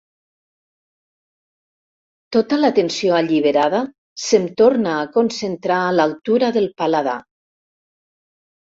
Tota 2.37 2.59
la 2.63 2.73
tensió 2.81 3.13
alliberada 3.19 3.83
se'm 4.25 4.51
torna 4.63 4.95
a 4.95 5.07
concentrar 5.21 5.81
a 5.87 5.97
l'altura 6.01 6.55
del 6.59 6.71
paladar. 6.83 7.19